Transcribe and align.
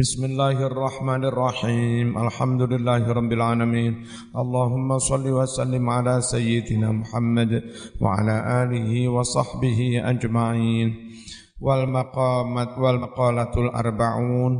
بسم 0.00 0.23
الله 0.25 0.71
الرحمن 0.71 1.23
الرحيم 1.27 2.15
الحمد 2.15 2.61
لله 2.61 3.11
رب 3.11 3.31
العالمين 3.31 3.93
اللهم 4.31 4.89
صل 4.99 5.27
وسلم 5.27 5.83
على 5.89 6.21
سيدنا 6.23 6.91
محمد 6.91 7.51
وعلى 7.99 8.35
آله 8.63 8.91
وصحبه 9.11 9.79
أجمعين 9.99 10.87
والمقامات 11.59 12.71
والمقالة 12.79 13.53
الأربعون 13.57 14.53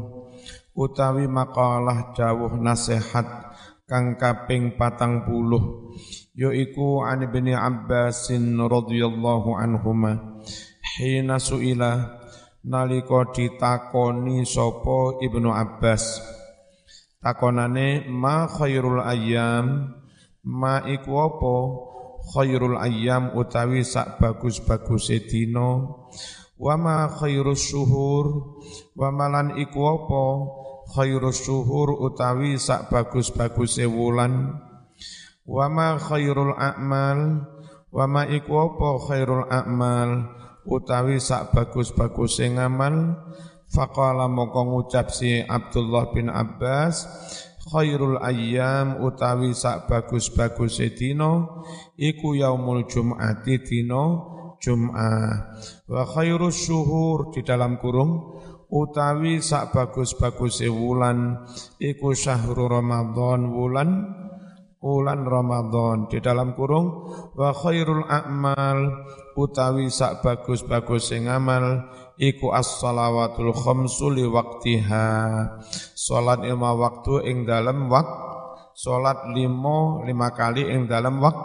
utawi 0.75 1.31
makalah 1.31 2.11
jawuh 2.11 2.51
nasihat 2.59 3.55
kang 3.87 4.19
kaping 4.19 4.75
patang 4.75 5.23
puluh 5.23 5.95
yaiku 6.35 7.07
an 7.07 7.23
ibni 7.23 7.55
Abbasin 7.55 8.59
radhiyallahu 8.59 9.55
anhuma 9.55 10.43
hina 10.99 11.39
suila 11.39 12.19
nalika 12.61 13.33
ditakoni 13.33 14.45
sapa 14.45 15.17
Ibnu 15.21 15.49
Abbas 15.49 16.21
takonane 17.21 18.09
ma 18.09 18.49
khairul 18.49 19.01
ayyam? 19.01 19.97
Ma 20.41 20.81
iku 20.89 21.11
apa? 21.21 21.55
Khairul 22.33 22.77
ayyam 22.81 23.33
utawi 23.37 23.85
sak 23.85 24.17
bagus-baguse 24.17 25.29
dina. 25.29 25.85
Wa 26.57 26.77
ma 26.77 27.09
khairus 27.09 27.73
syuhur 27.73 28.57
wa 28.97 29.09
malan 29.13 29.57
iku 29.57 29.81
apa? 29.85 30.25
Khairus 30.97 31.45
syuhur 31.45 31.93
utawi 32.01 32.57
sak 32.57 32.89
bagus-baguse 32.89 33.85
wulan. 33.85 34.57
Wa 35.45 35.69
ma 35.69 35.97
khairul 36.01 36.57
a'mal? 36.57 37.45
Wa 37.93 38.05
ma 38.09 38.25
iku 38.25 38.53
apa? 38.65 38.89
Khairul 39.05 39.45
a'mal 39.45 40.40
utawi 40.67 41.17
sak 41.17 41.53
bagus-bagus 41.53 42.41
ngamal 42.41 43.17
faqala 43.71 44.27
moko 44.27 44.61
ngucap 44.67 45.09
si 45.09 45.41
Abdullah 45.41 46.11
bin 46.11 46.27
Abbas 46.27 47.07
khairul 47.71 48.19
ayyam 48.19 49.01
utawi 49.01 49.53
sak 49.53 49.87
bagus-bagus 49.87 50.81
dina 50.97 51.45
iku 51.97 52.33
yaumul 52.33 52.89
jum'ati 52.89 53.61
dina 53.61 54.31
Jum'ah. 54.61 55.57
Wa 55.89 56.05
khairus 56.05 56.69
syuhur 56.69 57.33
di 57.33 57.41
dalam 57.41 57.81
kurung 57.81 58.37
utawi 58.69 59.41
sak 59.41 59.73
bagus-bagus 59.73 60.61
wulan 60.69 61.49
iku 61.81 62.13
syahrul 62.13 62.69
Ramadan 62.69 63.49
wulan 63.49 63.89
bulan 64.81 65.25
Ramadan 65.25 66.09
di 66.13 66.21
dalam 66.21 66.53
kurung. 66.53 67.09
Wa 67.33 67.57
khairul 67.57 68.05
a'mal 68.05 68.79
utawi 69.37 69.87
sak 69.91 70.23
bagus-bagus 70.23 71.11
sing 71.11 71.27
amal 71.27 71.91
iku 72.19 72.53
as-salawatul 72.53 73.55
khamsu 73.55 74.13
li 74.13 74.25
waqtiha. 74.27 75.07
Salat 75.97 76.45
lima 76.45 76.71
waktu 76.77 77.27
ing 77.29 77.43
dalam 77.47 77.89
wak 77.89 78.07
salat 78.77 79.29
lima 79.35 80.05
lima 80.07 80.33
kali 80.33 80.65
ing 80.69 80.89
dalam 80.89 81.21
wak 81.21 81.37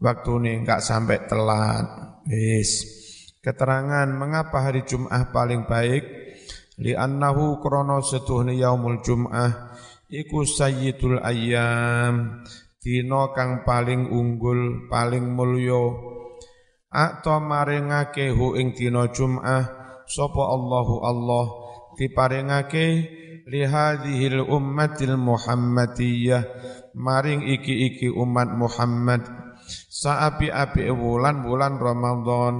waktu 0.00 0.30
ini 0.40 0.64
enggak 0.64 0.80
sampai 0.80 1.28
telat. 1.28 1.86
Wis. 2.26 3.00
Keterangan 3.40 4.08
mengapa 4.12 4.68
hari 4.68 4.84
Jumat 4.84 5.32
paling 5.32 5.64
baik? 5.64 6.04
Li 6.80 6.92
annahu 6.96 7.60
krono 7.60 8.00
setuhni 8.00 8.60
yaumul 8.60 9.04
Jum'ah 9.04 9.76
iku 10.08 10.42
sayyidul 10.42 11.20
ayyam 11.22 12.42
dina 12.80 13.30
kang 13.36 13.62
paling 13.68 14.08
unggul 14.08 14.88
paling 14.88 15.28
mulya 15.36 15.84
atau 16.90 17.38
maringake 17.38 18.34
hu 18.34 18.58
ing 18.58 18.74
dina 18.74 19.06
Jum'ah 19.08 19.62
sapa 20.10 20.42
Allahu 20.42 20.94
Allah 21.06 21.46
diparingake 21.94 22.86
li 23.46 23.62
hadhil 23.62 24.42
ummatil 24.42 25.14
Muhammadiyah. 25.14 26.42
Maring 26.90 27.46
iki-iki 27.46 28.10
umat 28.10 28.50
Muhammad 28.50 29.22
saapi-api 29.70 30.90
wulan 30.90 31.46
bulan 31.46 31.78
Ramadan 31.78 32.54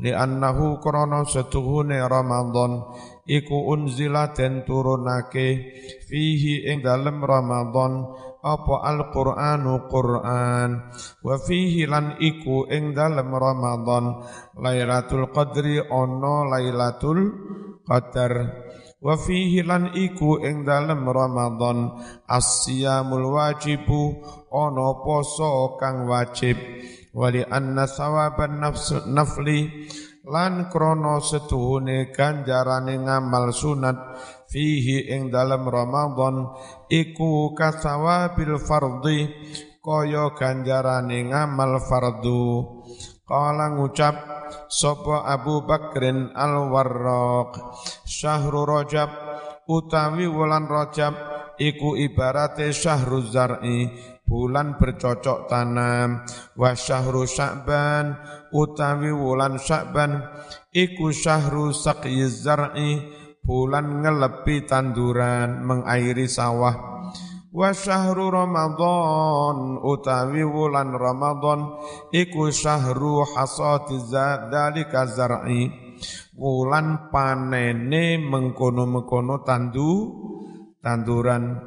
li 0.00 0.12
annahu 0.12 0.80
krana 0.84 1.24
setuhune 1.24 1.96
Ramadan 1.96 2.84
iku 3.24 3.72
unzila 3.72 4.36
den 4.36 4.68
turunake 4.68 5.72
fihi 6.08 6.68
ing 6.68 6.84
dalem 6.84 7.24
Ramadan 7.24 8.10
apa 8.40 8.74
Al-Qur'anu 8.88 9.86
Qur'an. 9.86 10.90
Wa 11.20 11.36
fihi 11.36 11.84
lan 11.84 12.16
iku 12.20 12.68
ing 12.68 12.96
dalem 12.96 13.30
Ramadan. 13.32 14.24
Lailatul 14.56 15.28
Qadri 15.32 15.80
ono 15.80 16.48
Lailatul 16.48 17.20
Qadar. 17.84 18.32
Wa 19.00 19.16
fihi 19.16 19.64
lan 19.64 19.96
iku 19.96 20.40
ing 20.44 20.64
dalem 20.64 21.04
Ramadan. 21.08 21.96
As-siyamul 22.28 23.32
wajibu 23.32 24.20
ono 24.52 25.00
poso 25.04 25.76
kang 25.80 26.04
wajib. 26.08 26.56
Wali 27.10 27.42
anna 27.42 27.90
sawaban 27.90 28.62
nafli 29.10 29.88
lan 30.30 30.70
krono 30.70 31.18
setuhune 31.18 32.14
ganjarane 32.14 32.94
ngamal 33.02 33.50
sunat 33.50 33.98
fihi 34.50 35.06
ing 35.14 35.30
dalam 35.30 35.62
Ramadan 35.62 36.50
iku 36.90 37.54
kasawabil 37.54 38.58
fardhi 38.58 39.30
kaya 39.80 40.34
ganjarane 40.36 41.30
ngamal 41.30 41.80
fardu. 41.80 42.44
Kala 43.24 43.78
ngucap 43.78 44.14
sapa 44.66 45.22
Abu 45.30 45.62
Bakrin 45.62 46.34
Al-Warraq? 46.34 47.54
Syahru 48.02 48.66
Rajab 48.66 49.08
utawi 49.70 50.26
wulan 50.26 50.66
Rajab 50.66 51.14
iku 51.54 51.94
ibarate 51.94 52.74
syahru 52.74 53.22
zar'i 53.22 53.86
bulan 54.26 54.74
bercocok 54.82 55.46
tanam. 55.46 56.26
Wa 56.58 56.74
syahru 56.74 57.22
sya'ban 57.22 58.18
utawi 58.50 59.14
wulan 59.14 59.62
sya'ban 59.62 60.26
iku 60.74 61.14
syahru 61.14 61.70
saqyiz 61.70 62.42
zar'i 62.42 63.19
bulan 63.44 64.04
ngelepi 64.04 64.68
tanduran 64.68 65.64
mengairi 65.64 66.28
sawah. 66.28 66.90
Wa 67.50 67.74
syahru 67.74 68.30
ramadan 68.30 69.82
utawi 69.82 70.46
wulan 70.46 70.94
ramadan 70.94 71.82
iku 72.14 72.46
syahru 72.54 73.26
hasati 73.26 74.06
dzalika 74.06 75.10
zar'i. 75.10 75.66
Wulan 76.38 77.10
panene 77.12 78.22
mengkono-mengkono 78.22 79.42
tandu 79.42 79.90
tanduran. 80.78 81.58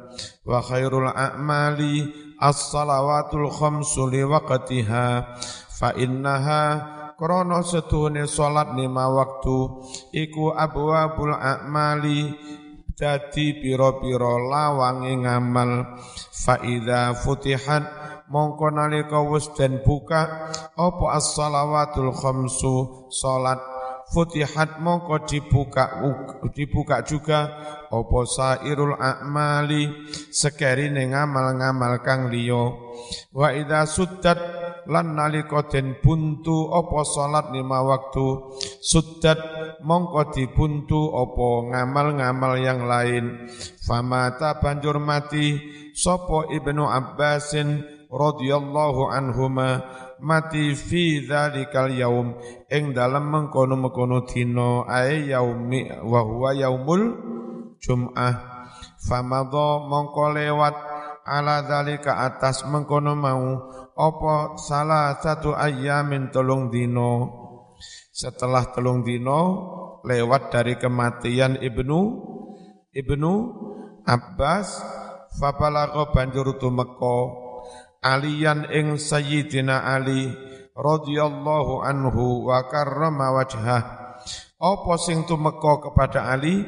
Wa 0.42 0.64
khairul 0.64 1.12
a'mali 1.12 2.08
as-salawatul 2.40 3.52
khamsu 3.52 4.08
li 4.10 4.24
waqtiha 4.24 5.06
fa 5.68 5.88
innaha 5.94 6.62
krono 7.24 7.64
setuhune 7.64 8.28
salat 8.28 8.76
lima 8.76 9.08
waktu 9.08 9.80
iku 10.12 10.52
abwabul 10.52 11.32
a'mali 11.32 12.28
dadi 12.92 13.64
pira-pira 13.64 14.36
lawange 14.36 15.24
ngamal. 15.24 15.96
Fa 16.28 16.60
idza 16.60 17.16
futihat 17.16 17.80
mongko 18.28 18.68
nalika 18.76 19.24
wis 19.24 19.48
den 19.56 19.80
buka 19.80 20.52
apa 20.76 21.06
as-salawatul 21.16 22.12
khamsu? 22.12 23.08
Salat 23.08 23.73
futihat 24.14 24.78
mongko 24.78 25.26
dibuka 25.26 25.98
dibuka 26.54 27.02
juga 27.02 27.50
apa 27.90 28.18
sairul 28.30 28.94
a'mali 28.94 29.90
sekerine 30.30 31.10
ngamal-ngamal 31.10 31.98
kang 32.06 32.30
liya. 32.30 32.70
Wa 33.34 33.50
idza 33.50 33.82
lan 34.86 35.16
nalika 35.16 35.66
den 35.66 35.98
buntu 35.98 36.70
apa 36.70 37.02
salat 37.02 37.50
lima 37.50 37.82
waktu. 37.82 38.54
Suddat 38.78 39.38
mongko 39.82 40.30
dibuntu 40.30 41.10
apa 41.18 41.48
ngamal-ngamal 41.74 42.54
yang 42.62 42.86
lain. 42.86 43.50
Famata 43.82 44.62
banjur 44.62 45.02
mati 45.02 45.58
sapa 45.90 46.54
ibnu 46.54 46.86
abbasin 46.86 47.82
radhiyallahu 48.14 49.10
anhuma 49.10 49.82
mati 50.24 50.72
fi 50.72 51.20
dzalikal 51.28 51.92
yaum. 51.92 52.40
Ing 52.72 52.96
dalem 52.96 53.28
mengkono-mengkono 53.28 54.24
dina 54.24 54.88
ae 54.88 55.28
yaumi 55.28 55.92
wa 56.00 56.20
huwa 56.24 56.50
yaumul 56.56 57.02
jum'ah. 57.78 58.34
Famadha 59.04 59.84
mongko 59.84 60.32
lewat 60.32 60.76
ala 61.28 61.64
dzalika 61.64 62.24
atas 62.24 62.64
mengkono 62.64 63.12
mau 63.12 63.68
apa 63.94 64.58
salah 64.60 65.16
satu 65.20 65.52
ayamin 65.52 66.28
telung 66.34 66.68
dino 66.68 67.44
setelah 68.12 68.68
telung 68.74 69.06
dino 69.06 69.40
lewat 70.04 70.52
dari 70.52 70.74
kematian 70.76 71.60
ibnu 71.62 72.00
ibnu 72.92 73.32
Abbas 74.04 74.84
fabalago 75.40 76.12
banjur 76.12 76.60
tumeka 76.60 77.43
aliyan 78.04 78.68
ing 78.68 79.00
sayyidina 79.00 79.88
Ali 79.88 80.28
radhiyallahu 80.76 81.80
anhu 81.80 82.44
wa 82.52 82.68
karrama 82.68 83.32
wajhah. 83.40 83.82
Apa 84.60 84.94
sing 85.00 85.24
tumeka 85.24 85.80
kepada 85.88 86.28
Ali? 86.28 86.60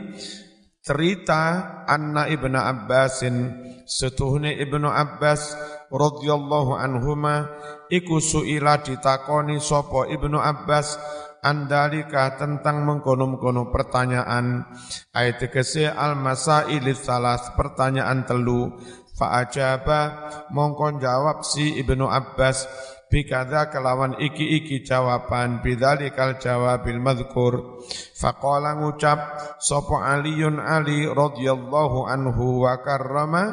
Cerita 0.87 1.67
anna 1.91 2.31
ibnu 2.31 2.55
Abbasin 2.55 3.59
setuhne 3.85 4.55
ibnu 4.55 4.87
Abbas 4.87 5.59
radhiyallahu 5.91 6.79
anhuma 6.79 7.51
iku 7.91 8.23
suila 8.23 8.79
ditakoni 8.79 9.59
sapa 9.59 10.07
ibnu 10.07 10.39
Abbas 10.39 10.95
andalika 11.43 12.35
tentang 12.39 12.83
mengkono-mengkono 12.87 13.75
pertanyaan. 13.75 14.67
Ayat 15.15 15.43
kese 15.51 15.87
al 15.91 16.19
masailis 16.19 17.03
salas 17.07 17.43
pertanyaan 17.55 18.27
telu 18.27 18.75
fa 19.17 19.43
ajaba 19.43 20.29
mongkon 20.53 21.01
jawab 21.01 21.41
si 21.43 21.81
ibnu 21.81 22.05
Abbas 22.07 22.69
bikadha 23.09 23.73
kelawan 23.73 24.21
iki-iki 24.21 24.85
jawaban 24.85 25.65
bidzalikal 25.65 26.37
jawabil 26.37 27.01
madhkur. 27.01 27.81
Faqala 28.13 28.77
ngucap 28.77 29.19
sapa 29.63 30.21
aliyun 30.21 30.61
ali 30.61 31.09
radhiyallahu 31.09 32.07
anhu 32.07 32.69
wa 32.69 32.77
karrama 32.85 33.45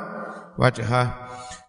wajhah 0.60 1.24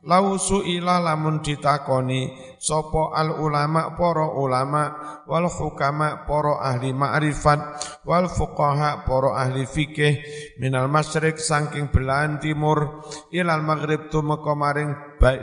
lau 0.04 0.36
suila 0.36 1.00
lamun 1.00 1.40
ditakoni 1.40 2.56
sapa 2.60 3.16
al 3.16 3.40
ulama 3.40 3.96
para 3.96 4.28
ulama 4.36 4.82
wal 5.24 5.48
hukama 5.48 6.28
para 6.28 6.60
ahli 6.60 6.92
ma'rifat 6.92 7.60
wal 8.04 8.28
fuqaha 8.28 9.08
para 9.08 9.40
ahli 9.40 9.64
fikih 9.64 10.20
minal 10.60 10.92
masyrik 10.92 11.40
saking 11.40 11.88
belahan 11.88 12.36
timur 12.36 13.04
ilal 13.32 13.64
maghrib 13.64 14.12
tumeka 14.12 14.52
maring 14.52 14.92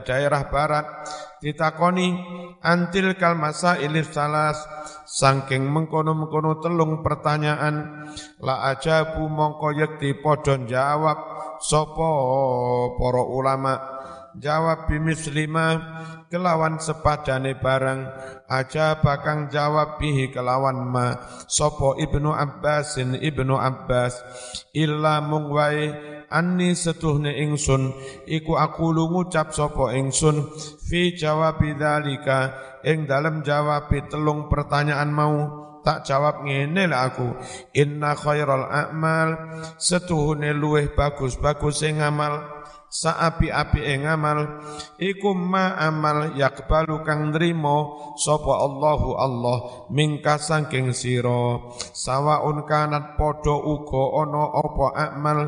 daerah 0.06 0.46
barat 0.54 0.86
ditakoni 1.42 2.14
antil 2.62 3.18
kal 3.18 3.34
ilir 3.82 4.06
salas 4.06 4.62
saking 5.10 5.66
mengkono-mengkono 5.66 6.62
telung 6.62 7.02
pertanyaan 7.02 8.06
la 8.46 8.70
ajabu 8.70 9.26
mongko 9.26 9.74
yekti 9.74 10.22
padha 10.22 10.62
jawab 10.70 11.18
sapa 11.58 12.10
para 13.02 13.22
ulama 13.26 14.01
jawab 14.40 14.88
bimislima 14.88 15.80
kelawan 16.32 16.80
sepadane 16.80 17.60
barang 17.60 18.02
aja 18.48 19.00
bakang 19.04 19.52
jawab 19.52 20.00
bihi 20.00 20.32
kelawan 20.32 20.88
ma. 20.88 21.20
Sopo 21.48 22.00
ibnu 22.00 22.32
Abbasin 22.32 23.20
ibnu 23.20 23.60
Abbas. 23.60 24.16
Illa 24.72 25.20
mung 25.20 25.52
wae 25.52 25.92
anni 26.32 26.72
setuhne 26.72 27.36
ingsun. 27.36 27.92
Iku 28.28 28.56
aku 28.56 28.96
lu 28.96 29.12
ngucap 29.12 29.52
sopo 29.52 29.92
ingsun. 29.92 30.48
Fi 30.88 31.16
jawab 31.20 31.60
dzalika 31.60 32.56
ing 32.88 33.06
dalam 33.06 33.44
jawab 33.44 33.92
telung 34.08 34.48
pertanyaan 34.48 35.12
mau. 35.12 35.38
Tak 35.82 36.06
jawab 36.06 36.46
ngene 36.46 36.86
lah 36.86 37.10
aku. 37.10 37.34
Inna 37.74 38.14
khairal 38.14 38.70
a'mal 38.70 39.34
setuhune 39.82 40.54
luweh 40.54 40.94
bagus-bagus 40.94 41.82
sing 41.82 41.98
amal 41.98 42.61
saapi-api 42.92 43.88
ing 43.88 44.04
amal 44.04 44.60
iku 45.00 45.32
ma 45.32 45.80
amal 45.80 46.36
yakbalu 46.36 47.08
kang 47.08 47.32
nrimo 47.32 48.12
sapa 48.20 48.52
Allahu 48.68 49.16
Allah 49.16 49.58
mingka 49.88 50.36
saking 50.36 50.92
sira. 50.92 51.72
Sawaun 51.96 52.68
kanat 52.68 53.16
padha 53.16 53.56
uga 53.56 54.04
ana 54.28 54.44
apa 54.60 54.88
amal 55.08 55.40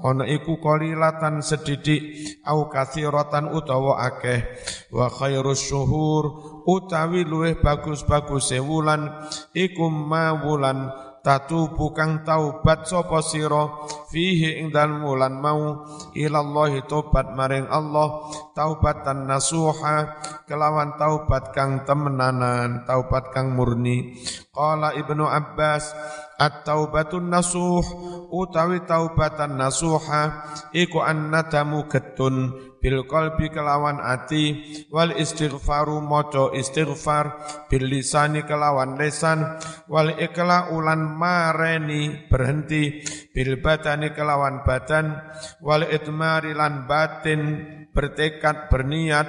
ana 0.00 0.24
iku 0.24 0.56
qalilatan 0.56 1.44
sedidik 1.44 2.16
au 2.48 2.72
kathiratan 2.72 3.52
utawa 3.52 4.00
akeh. 4.08 4.40
Wa 4.88 5.12
khairus 5.12 5.68
syuhur 5.68 6.24
utawi 6.64 7.28
luweh 7.28 7.60
bagus-bagus 7.60 8.56
wulan 8.64 9.12
iku 9.52 9.92
ma 9.92 10.32
wulan 10.32 10.88
tatu 11.26 11.74
bukang 11.74 12.22
taubat 12.22 12.86
sapa 12.86 13.18
sira 13.18 13.66
fihi 14.10 14.62
ing 14.62 14.72
dalem 14.72 15.02
wulan 15.02 15.38
mau. 15.38 15.86
Ilallahi 16.16 16.86
tobat 16.86 17.34
maring 17.34 17.66
Allah. 17.70 18.30
Taubatan 18.54 19.26
nasuha. 19.28 20.18
Kelawan 20.46 20.96
taubat 20.96 21.50
kang 21.52 21.82
temenanan. 21.82 22.86
Taubat 22.86 23.34
kang 23.34 23.54
murni. 23.54 24.18
Qala 24.54 24.94
ibnu 24.94 25.26
abbas 25.26 25.90
at-taubatun 26.38 27.28
nasuh. 27.28 27.84
Utawi 28.30 28.82
taubatan 28.84 29.58
nasuha 29.58 30.50
iku 30.74 31.02
annadamu 31.02 31.86
getun 31.86 32.52
bil 32.86 33.02
qalbi 33.10 33.50
kelawan 33.50 33.98
ati 33.98 34.62
wal 34.94 35.10
istighfaru 35.10 35.98
maca 35.98 36.54
istighfar 36.54 37.34
bil 37.66 37.82
lisani 37.82 38.46
kelawan 38.46 38.94
lesan 38.94 39.42
wal 39.90 40.14
ikla 40.14 40.70
ulan 40.70 41.18
mareni 41.18 42.30
berhenti 42.30 43.02
bil 43.34 43.58
badani 43.58 44.14
kelawan 44.14 44.62
badan 44.62 45.18
wal 45.58 45.82
itmari 45.82 46.54
lan 46.54 46.86
batin 46.86 47.42
bertekad 47.90 48.70
berniat 48.70 49.26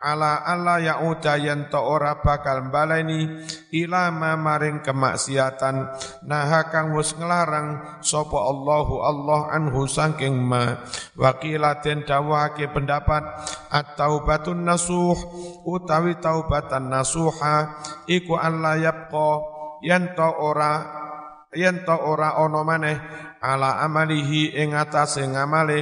ala 0.00 0.40
ala 0.48 0.80
ya'uda 0.80 1.36
to 1.68 1.76
ora 1.76 2.24
bakal 2.24 2.72
baleni 2.72 3.44
ilama 3.68 4.32
maring 4.40 4.80
kemaksiatan. 4.80 5.92
Nah 6.24 6.50
kang 6.72 6.96
wis 6.96 7.12
nglarang 7.12 8.00
sapa 8.00 8.38
Allahu 8.40 9.04
Allah 9.04 9.52
anhu 9.52 9.84
saking 9.84 10.40
ma. 10.40 10.80
Wakilaten 11.14 12.08
dawake 12.08 12.72
pendapat 12.72 13.22
at-taubatun 13.68 14.64
nasuh 14.64 15.16
utawi 15.68 16.16
taubatan 16.16 16.88
nasuha 16.88 17.76
iku 18.08 18.40
Allah 18.40 18.80
yabqa 18.80 19.30
yen 19.84 20.16
to 20.16 20.28
ora 20.40 20.80
yen 21.52 21.84
to 21.84 21.92
ora 21.92 22.40
ana 22.40 22.60
maneh 22.64 22.98
ala 23.40 23.80
amalihi 23.80 24.52
ing 24.52 24.76
atase 24.76 25.24
ngamale 25.24 25.80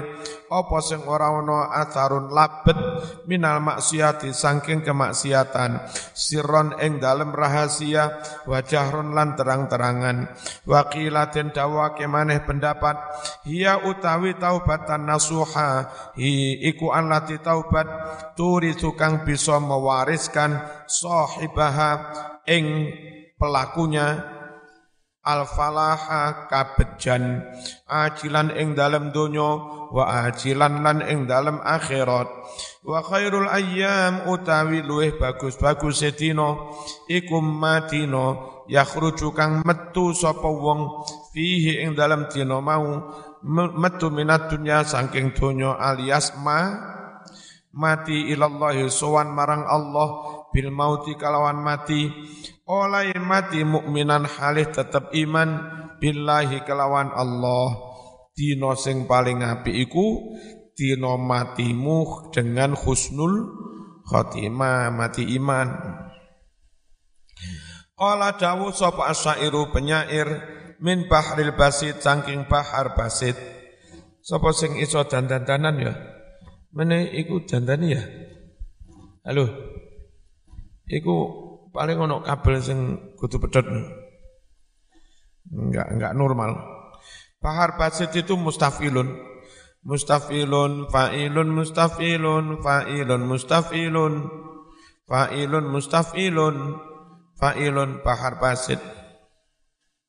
apa 0.49 0.79
sing 0.81 1.05
ora 1.05 1.29
ana 1.29 1.75
atharun 1.75 2.31
labet 2.31 2.79
minal 3.27 3.61
maksiati 3.61 4.31
saking 4.31 4.81
kemaksiatan 4.87 5.83
sirron 6.15 6.79
ing 6.81 7.03
dalem 7.03 7.35
rahasia 7.35 8.23
wajahron 8.49 9.13
lan 9.13 9.35
terang-terangan. 9.37 10.31
Waqilatin 10.65 11.53
dawake 11.53 12.07
maneh 12.07 12.41
pendapat 12.47 12.97
hiya 13.45 13.85
utawi 13.85 14.39
taubatan 14.39 15.05
nasuha 15.05 15.91
hi 16.17 16.63
iku 16.65 16.95
allati 16.95 17.43
taubat 17.43 17.87
turi 18.39 18.73
tukang 18.79 19.27
bisa 19.27 19.61
mewariskan 19.61 20.63
sahibaha 20.87 22.15
ing 22.49 22.95
pelakunya 23.37 24.38
al 25.29 25.45
falaha 25.45 26.49
kabejan 26.49 27.45
ajilan 27.85 28.49
ing 28.57 28.73
dalem 28.73 29.13
donya 29.13 29.61
wa 29.93 30.25
ajilan 30.25 30.81
lan 30.81 31.05
ing 31.05 31.29
dalem 31.29 31.61
akhirat. 31.61 32.29
Wa 32.81 33.05
khairul 33.05 33.53
ayyam 33.53 34.25
utawi 34.33 34.81
luweh 34.81 35.21
bagus-bagus 35.21 36.01
sedina 36.01 36.73
ikum 37.05 37.45
madina 37.45 38.57
yakhruju 38.73 39.37
kang 39.37 39.61
metu 39.61 40.17
sapa 40.17 40.49
wong 40.49 41.05
fihi 41.37 41.85
ing 41.85 41.93
dalem 41.93 42.25
dina 42.33 42.65
mau 42.65 43.13
metu 43.77 44.09
minat 44.09 44.49
dunya 44.49 44.81
saking 44.85 45.37
donya 45.37 45.77
alias 45.77 46.33
ma 46.41 46.97
mati 47.77 48.33
ilallahi 48.33 48.89
sowan 48.89 49.31
marang 49.31 49.69
Allah 49.69 50.38
bil 50.53 50.71
mauti 50.73 51.15
kalawan 51.15 51.61
mati. 51.61 52.09
Oleh 52.69 53.17
mati 53.17 53.65
mukminan 53.65 54.29
halih 54.29 54.69
tetap 54.69 55.13
iman 55.17 55.49
billahi 55.99 56.65
kelawan 56.69 57.09
Allah. 57.13 57.89
Dino 58.37 58.77
sing 58.79 59.11
paling 59.11 59.43
api 59.43 59.83
iku 59.89 60.37
dino 60.79 61.19
matimu 61.19 62.31
dengan 62.31 62.77
husnul 62.79 63.51
khotimah 64.07 64.95
mati 64.95 65.27
iman. 65.35 65.69
Qala 67.99 68.39
dawu 68.39 68.71
sapa 68.71 69.11
asyairu 69.11 69.75
penyair 69.75 70.29
min 70.79 71.11
bahril 71.11 71.59
basit 71.59 71.99
saking 71.99 72.47
bahar 72.47 72.95
basit. 72.95 73.35
Sapa 74.23 74.55
sing 74.55 74.79
iso 74.79 75.03
dandan-dandan 75.03 75.77
ya? 75.83 75.93
Mene 76.71 77.11
iku 77.17 77.43
dandani 77.43 77.89
ya? 77.91 78.03
Halo 79.27 79.51
iku 80.89 81.17
paling 81.71 82.01
ono 82.01 82.25
kabel 82.25 82.59
sing 82.65 82.79
kudu 83.15 83.37
pedot. 83.39 83.67
Enggak 85.49 85.89
enggak 85.93 86.13
normal. 86.17 86.57
Bahar 87.39 87.79
basit 87.79 88.11
itu 88.17 88.35
mustafilun. 88.35 89.15
Mustafilun, 89.87 90.91
fa'ilun, 90.91 91.49
mustafilun, 91.55 92.61
fa'ilun, 92.61 93.23
mustafilun, 93.25 94.15
fa'ilun, 95.07 95.65
mustafilun, 95.71 96.57
fa'ilun, 97.39 97.91
bahar 98.03 98.43
basit. 98.43 98.83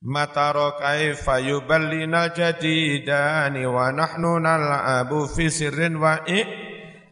Mataro 0.01 0.79
kaifa 0.79 1.43
yuballina 1.43 2.33
jadidani 2.33 3.63
wa 3.69 3.93
nahnu 3.93 4.41
nal'abu 4.41 5.27
fi 5.27 5.51
sirrin 5.53 6.01
wa 6.01 6.23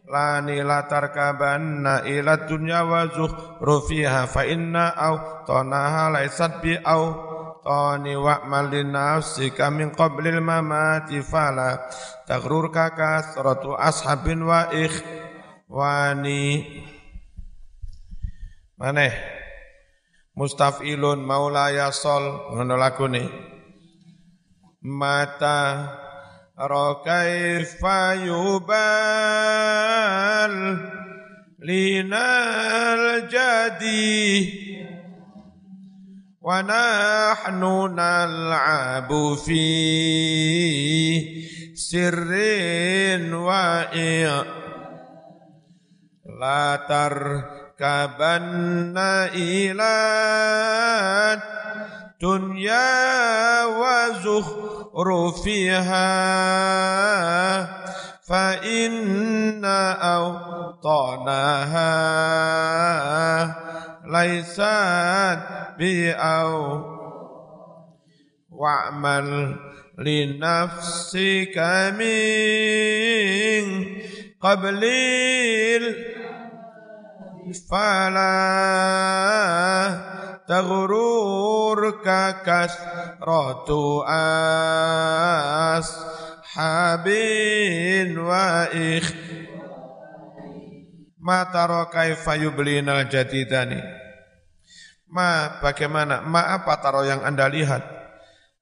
lani 0.08 0.64
latar 0.64 1.12
kabanna 1.12 2.02
ila 2.08 2.48
dunya 2.48 2.82
wa 2.82 3.06
zuhrufiha 3.12 4.24
fa 4.24 4.48
inna 4.48 4.96
au 4.96 5.44
tonaha 5.44 6.08
laisat 6.10 6.64
bi 6.64 6.74
au. 6.80 7.36
Awtani 7.68 8.16
wa'mal 8.16 8.72
li 8.72 8.80
nafsika 8.80 9.68
min 9.68 9.92
qablil 9.92 10.40
mamati 10.40 11.20
fala 11.20 11.76
taghrurka 12.24 12.96
kasratu 12.96 13.76
ashabin 13.76 14.40
wa 14.40 14.72
ikhwani 14.72 16.64
maneh. 18.80 19.12
Mustafilun 20.32 21.20
maulaya 21.20 21.92
sol 21.92 22.56
ngono 22.56 22.78
lagune 22.80 23.28
mata 24.80 25.58
rakaifa 26.58 28.26
yubal 28.26 28.74
linal 31.62 33.30
jadi. 33.30 34.18
Wa 36.42 36.58
nahnu 36.64 37.92
nal'abu 37.92 39.36
fi 39.38 39.68
sirrin 41.76 43.28
wa 43.36 43.84
la 46.38 46.78
tarkabanna 46.88 49.28
ila 49.34 49.98
dunya 52.18 52.90
wa 54.98 55.04
zukhrufiha 55.04 56.10
fa 58.26 58.58
inna 58.66 59.94
awtanaha 60.02 61.94
laisat 64.10 65.38
bi'aw 65.78 66.82
wa'mal 68.50 69.54
linafsika 70.02 71.94
min 71.94 72.58
kasratu 82.40 84.00
ashabin 86.48 88.16
wa 88.16 88.72
ikh. 88.72 89.08
Ma 91.20 91.44
taro 91.52 91.92
kaifa 91.92 92.40
yublinal 92.40 93.04
jadidani? 93.12 93.76
Ma 95.12 95.60
bagaimana? 95.60 96.24
Ma 96.24 96.56
apa 96.56 96.80
taro 96.80 97.04
yang 97.04 97.20
anda 97.28 97.44
lihat? 97.52 97.84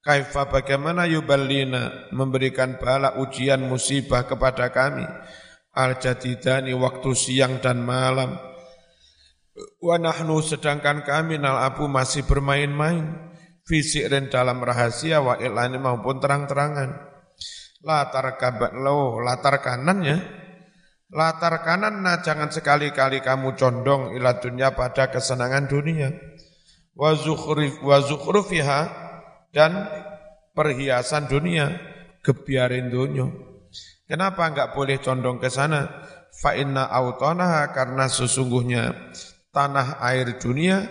Kaifa 0.03 0.51
bagaimana 0.51 1.07
yuballina 1.07 2.11
memberikan 2.11 2.83
bala 2.83 3.15
ujian 3.23 3.63
musibah 3.63 4.27
kepada 4.27 4.75
kami? 4.75 5.07
Al 5.71 6.03
jadidani 6.03 6.75
waktu 6.75 7.15
siang 7.15 7.63
dan 7.63 7.79
malam 7.79 8.46
Wa 9.81 9.97
nahnu 9.97 10.45
sedangkan 10.45 11.01
kami 11.09 11.41
nal 11.41 11.57
abu 11.57 11.89
masih 11.89 12.29
bermain-main 12.29 13.33
fisik 13.65 14.07
dan 14.13 14.29
dalam 14.29 14.61
rahasia 14.61 15.25
wa 15.25 15.41
ilani 15.41 15.81
maupun 15.81 16.21
terang-terangan. 16.21 16.93
Latar 17.81 18.37
kabat 18.37 18.77
lo, 18.77 19.23
latar 19.23 19.63
kanannya, 19.65 20.21
latar 21.13 21.63
kanan 21.63 22.03
nah 22.03 22.19
jangan 22.21 22.51
sekali-kali 22.51 23.23
kamu 23.23 23.55
condong 23.55 24.13
ila 24.19 24.43
dunia 24.43 24.77
pada 24.77 25.09
kesenangan 25.09 25.71
dunia. 25.71 26.13
Wa 26.97 27.13
wa 27.85 27.97
zukhrufiha 28.01 28.81
dan 29.53 29.73
perhiasan 30.57 31.29
dunia, 31.29 31.77
kebiarin 32.25 32.89
dunia. 32.89 33.29
Kenapa 34.09 34.49
enggak 34.49 34.73
boleh 34.73 35.01
condong 35.03 35.37
ke 35.41 35.49
sana? 35.49 36.07
Fa 36.37 36.53
inna 36.53 36.89
autonaha 36.89 37.73
karena 37.73 38.09
sesungguhnya 38.13 38.93
tanah 39.57 40.05
air 40.05 40.37
dunia 40.37 40.85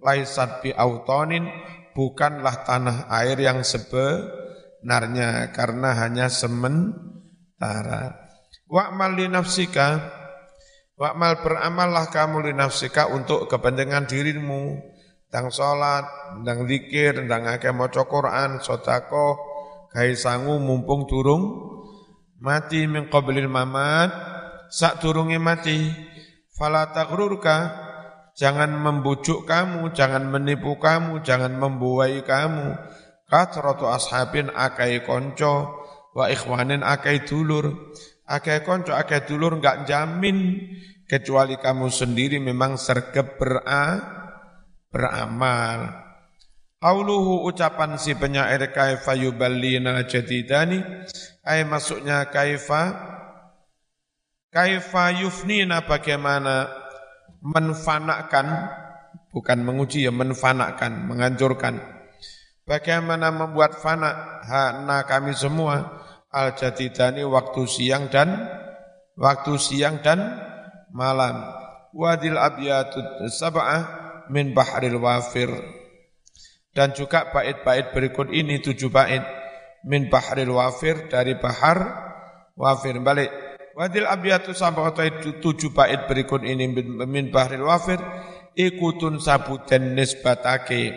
laisat 0.00 0.64
bi 0.64 0.72
autonin 0.72 1.44
bukanlah 1.92 2.64
tanah 2.64 3.12
air 3.12 3.36
yang 3.36 3.60
sebenarnya 3.60 5.52
karena 5.52 5.92
hanya 6.00 6.32
sementara. 6.32 8.16
Wa'mal 8.72 9.20
li 9.20 9.28
nafsika 9.28 10.16
Wa'mal 10.96 11.44
beramallah 11.44 12.08
kamu 12.08 12.48
li 12.48 12.52
nafsika 12.56 13.12
untuk 13.12 13.52
kepentingan 13.52 14.08
dirimu. 14.08 14.80
Tang 15.28 15.52
salat, 15.52 16.08
tang 16.40 16.64
zikir, 16.64 17.20
tang 17.28 17.44
akeh 17.44 17.68
maca 17.68 18.08
Quran, 18.08 18.64
sedekah, 18.64 19.36
gawe 19.92 20.12
sangu 20.16 20.56
mumpung 20.56 21.04
durung 21.04 21.44
mati 22.40 22.88
min 22.88 23.12
qablil 23.12 23.44
mamat, 23.44 24.08
sak 24.72 25.04
durunge 25.04 25.36
mati. 25.36 25.92
Fala 26.56 26.88
taghrurka 26.88 27.85
jangan 28.36 28.68
membujuk 28.68 29.48
kamu, 29.48 29.96
jangan 29.96 30.28
menipu 30.28 30.76
kamu, 30.76 31.24
jangan 31.24 31.56
membuai 31.56 32.20
kamu. 32.22 32.76
Katratu 33.26 33.90
ashabin 33.90 34.52
akai 34.54 35.02
konco, 35.02 35.82
wa 36.14 36.28
ikhwanin 36.30 36.84
akai 36.84 37.24
dulur. 37.24 37.96
Akai 38.28 38.62
konco, 38.62 38.92
akai 38.92 39.24
dulur 39.24 39.58
enggak 39.58 39.88
jamin, 39.88 40.62
kecuali 41.08 41.56
kamu 41.56 41.88
sendiri 41.88 42.36
memang 42.38 42.76
sergap 42.76 43.40
bera, 43.40 43.98
beramal. 44.92 46.04
Qauluhu 46.76 47.48
ucapan 47.48 47.96
si 47.96 48.12
penyair 48.12 48.68
kaifa 48.70 49.16
yuballina 49.16 50.04
jadidani, 50.04 50.84
ay 51.40 51.64
masuknya 51.64 52.28
kaifa, 52.28 52.94
kaifa 54.52 55.24
yufnina 55.24 55.88
bagaimana 55.88 56.75
menfanakkan 57.46 58.46
bukan 59.30 59.62
menguji 59.62 60.02
ya 60.02 60.10
menfanakkan, 60.10 61.06
menghancurkan. 61.06 61.78
Bagaimana 62.66 63.30
membuat 63.30 63.78
fana 63.78 64.42
hana 64.42 65.06
kami 65.06 65.30
semua 65.38 66.02
al 66.34 66.58
jadidani 66.58 67.22
waktu 67.22 67.62
siang 67.70 68.10
dan 68.10 68.50
waktu 69.14 69.54
siang 69.62 70.02
dan 70.02 70.42
malam. 70.90 71.46
Wadil 71.94 72.36
abiyatut 72.36 73.30
sab'ah 73.30 73.82
min 74.34 74.50
bahril 74.50 74.98
wafir. 74.98 75.48
Dan 76.74 76.92
juga 76.92 77.32
bait-bait 77.32 77.94
berikut 77.94 78.28
ini 78.34 78.60
tujuh 78.60 78.92
bait 78.92 79.22
min 79.86 80.10
bahril 80.10 80.52
wafir 80.58 81.06
dari 81.08 81.38
bahar 81.38 81.78
wafir. 82.58 82.98
Balik 83.00 83.45
Wadil 83.76 84.08
abiyatu 84.08 84.56
sampai 84.56 85.20
tujuh 85.44 85.76
bait 85.76 86.08
berikut 86.08 86.40
ini 86.40 86.64
min 87.04 87.28
bahril 87.28 87.68
wafir 87.68 88.00
ikutun 88.56 89.20
sabuten 89.20 89.92
nisbatake. 89.92 90.96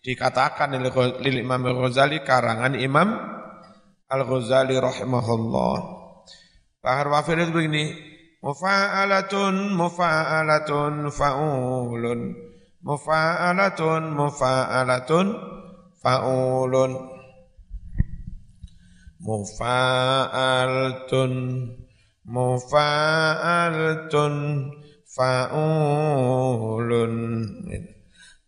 Dikatakan 0.00 0.72
oleh 0.72 0.88
Imam 1.36 1.68
Al-Ghazali 1.68 2.24
karangan 2.24 2.80
Imam 2.80 3.12
Al-Ghazali 4.08 4.72
rahimahullah. 4.80 5.76
Bahar 6.80 7.12
wafir 7.12 7.44
itu 7.44 7.52
begini, 7.52 7.92
mufa'alatun 8.40 9.76
mufa'alatun 9.76 11.12
fa'ulun. 11.12 12.20
Mufa'alatun 12.84 14.12
mufa'alatun 14.16 15.26
fa'ulun. 16.00 16.92
Mufa'alatun 19.20 21.32
mufa'altun 22.28 24.34
fa'ulun. 25.08 27.14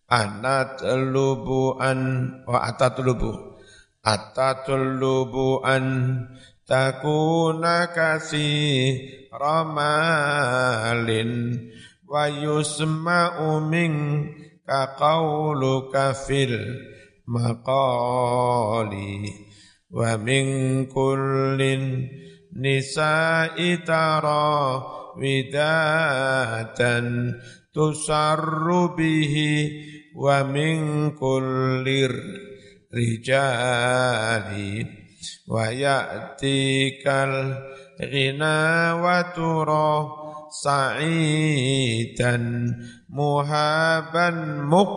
Anatlubu 0.06 1.82
an 1.82 2.30
wa 2.46 2.62
atatlubu 2.62 3.58
atatlubu 4.06 5.66
an 5.66 5.82
takuna 6.62 7.90
kasi 7.90 8.94
ramalin 9.34 9.98
wa 12.06 12.30
yusma'u 12.30 13.66
min 13.66 14.30
ka 14.62 14.94
qawluka 14.94 16.14
fil 16.14 16.54
maqali. 17.26 19.26
Wa 19.90 20.14
min 20.22 20.86
kullin 20.86 22.06
nisa'i 22.56 23.84
tara 23.84 24.80
widatan 25.20 27.36
tusarru 27.72 28.96
bihi 28.96 29.52
wa 30.16 30.40
min 30.48 31.12
kullir 31.12 32.12
rijali 32.88 34.80
wa 35.44 35.68
ya'tikal 35.68 37.32
ghina 38.00 38.96
wa 39.00 39.32
tura 39.36 40.08
sa'idan 40.52 42.44
muhaban 43.12 44.64
muk 44.64 44.92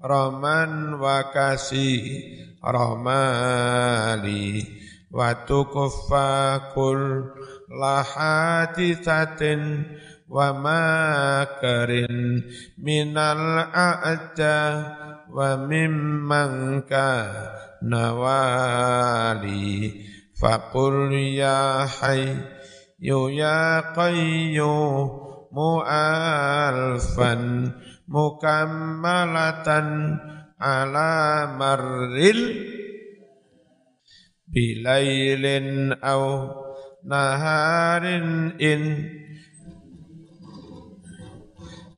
raman 0.00 0.96
wa 0.96 1.28
kasih 1.32 2.04
rahmali 2.64 4.75
wa 5.16 5.32
tukuffa 5.48 6.76
kul 6.76 7.32
lahadisatin 7.72 9.88
wa 10.28 10.52
makarin 10.52 12.44
minal 12.76 13.72
a'da 13.72 14.60
wa 15.32 15.56
mimman 15.64 16.84
nawali 17.80 19.64
faqul 20.36 21.16
ya 21.16 21.88
hayyu 21.88 23.32
ya 23.32 23.96
qayyum 23.96 25.08
mu'alfan 25.48 27.40
mukammalatan 28.04 30.20
ala 30.60 31.48
marril 31.56 32.75
bilailin 34.50 35.92
au 36.02 36.24
naharin 37.02 38.54
in 38.62 38.82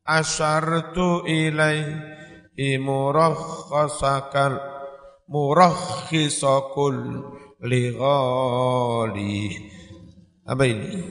asartu 0.08 1.28
ilaihi 1.28 2.80
murakhasakal 2.80 4.56
murakhisakul 5.28 6.96
lighali 7.60 9.52
apa 10.48 10.64
ini 10.64 11.04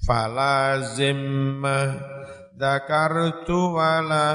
falazim 0.00 1.60
dzakartu 2.56 3.76
wala 3.76 4.28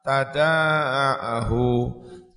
tada'ahu 0.00 1.64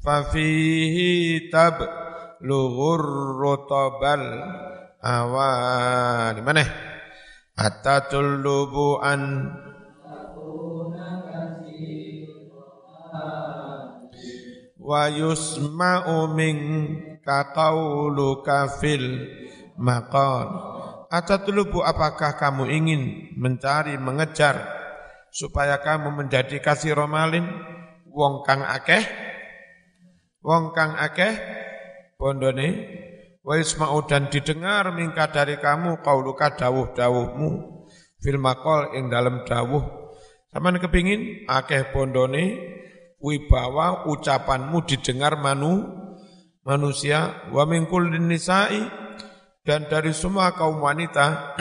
fafihi 0.03 1.47
tab 1.47 2.02
lughur 2.43 3.01
rutabal 3.39 4.23
awal 5.00 6.35
mana? 6.43 6.67
Atatul 7.55 8.43
lubuan. 8.43 9.47
Wa 14.83 15.07
yusma'u 15.07 16.27
minka 16.35 17.55
qawluka 17.55 18.67
fil 18.83 19.31
maqal. 19.79 20.50
Atatlubu 21.13 21.85
apakah 21.85 22.35
kamu 22.35 22.67
ingin 22.73 23.01
mencari 23.38 23.95
mengejar 24.01 24.59
supaya 25.29 25.77
kamu 25.79 26.09
menjadi 26.25 26.57
kasih 26.59 26.97
romalin 26.97 27.47
wong 28.09 28.43
kang 28.43 28.65
akeh? 28.65 29.05
Wong 30.41 30.73
kang 30.75 30.97
akeh 31.00 31.62
pondone 32.23 32.67
wa 33.43 33.59
yusma'u 33.59 34.07
dan 34.07 34.31
didengar 34.31 34.95
mingka 34.95 35.27
dari 35.27 35.59
kamu 35.59 35.99
qauluka 35.99 36.55
dawuh-dawuhmu 36.55 37.49
fil 38.23 38.39
maqal 38.39 38.95
ing 38.95 39.11
dalam 39.11 39.43
dawuh. 39.43 39.83
Sampeyan 40.47 40.79
kepingin 40.79 41.21
akeh 41.51 41.91
pondone 41.91 42.63
wibawa 43.19 44.07
ucapanmu 44.07 44.87
didengar 44.87 45.35
manu 45.35 45.83
manusia 46.63 47.51
wa 47.51 47.67
min 47.67 47.83
kullin 47.91 48.31
nisa'i 48.31 48.79
dan 49.67 49.91
dari 49.91 50.15
semua 50.15 50.55
kaum 50.55 50.79
wanita 50.79 51.59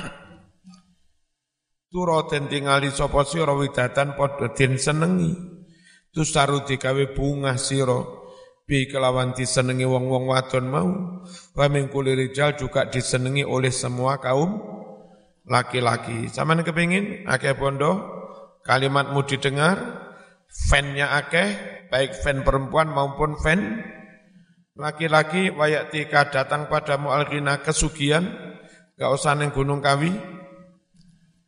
turo 1.90 2.30
den 2.30 2.46
tingali 2.46 2.94
sapa 2.94 3.26
sira 3.26 3.50
widatan 3.58 4.14
padha 4.14 4.54
den 4.54 4.78
senengi 4.78 5.34
tusaru 6.14 6.62
digawe 6.62 7.10
bunga 7.10 7.58
sira 7.58 8.21
bi 8.72 8.88
kelawan 8.88 9.36
disenengi 9.36 9.84
wong-wong 9.84 10.32
wadon 10.32 10.64
mau 10.72 10.88
wa 11.52 11.66
min 11.68 11.92
rijal 11.92 12.56
juga 12.56 12.88
disenengi 12.88 13.44
oleh 13.44 13.68
semua 13.68 14.16
kaum 14.16 14.64
laki-laki 15.44 16.32
sampean 16.32 16.64
kepingin 16.64 17.28
akeh 17.28 17.52
pondo 17.52 18.00
kalimatmu 18.64 19.28
didengar 19.28 20.08
fannya 20.52 21.08
akeh, 21.16 21.48
baik 21.88 22.12
fan 22.20 22.44
perempuan 22.44 22.92
maupun 22.92 23.36
fan 23.40 23.80
laki-laki 24.76 25.52
wayatika 25.52 26.28
datang 26.28 26.68
padamu 26.68 27.12
alghina 27.12 27.60
kesugihan, 27.60 28.24
gak 28.96 29.12
usah 29.12 29.36
neng 29.36 29.52
gunung 29.52 29.80
kawi. 29.80 30.12